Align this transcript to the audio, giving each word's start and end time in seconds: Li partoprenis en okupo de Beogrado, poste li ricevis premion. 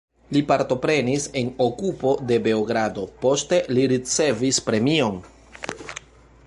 Li 0.35 0.39
partoprenis 0.51 1.27
en 1.41 1.51
okupo 1.65 2.13
de 2.31 2.39
Beogrado, 2.47 3.05
poste 3.25 3.61
li 3.77 3.85
ricevis 3.93 4.63
premion. 4.71 5.23